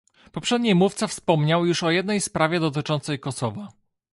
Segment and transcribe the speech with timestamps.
[0.31, 3.67] Poprzedni mówca wspomniał już o jednej sprawie dotyczącej Kosowa